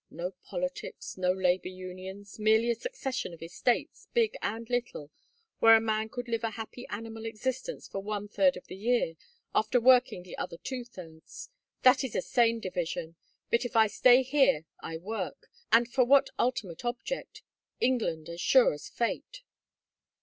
No 0.09 0.31
politics, 0.43 1.15
no 1.15 1.31
labor 1.31 1.69
unions, 1.69 2.39
merely 2.39 2.71
a 2.71 2.73
succession 2.75 3.35
of 3.35 3.43
estates, 3.43 4.07
big 4.15 4.35
and 4.41 4.67
little, 4.67 5.11
where 5.59 5.75
a 5.75 5.79
man 5.79 6.09
could 6.09 6.27
live 6.27 6.43
a 6.43 6.49
happy 6.49 6.87
animal 6.87 7.23
existence 7.23 7.87
for 7.87 7.99
one 7.99 8.27
third 8.27 8.57
of 8.57 8.65
the 8.65 8.75
year, 8.75 9.13
after 9.53 9.79
working 9.79 10.23
the 10.23 10.35
other 10.39 10.57
two 10.57 10.83
thirds 10.85 11.51
that 11.83 12.03
is 12.03 12.15
a 12.15 12.23
sane 12.23 12.59
division. 12.59 13.15
But 13.51 13.63
if 13.63 13.75
I 13.75 13.85
stay 13.85 14.23
here 14.23 14.65
I 14.79 14.97
work. 14.97 15.51
And 15.71 15.87
for 15.87 16.03
what 16.03 16.31
ultimate 16.39 16.83
object? 16.83 17.43
England, 17.79 18.27
as 18.27 18.41
sure 18.41 18.73
as 18.73 18.89
fate." 18.89 19.43